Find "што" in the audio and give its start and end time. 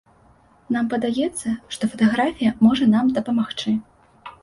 1.77-1.83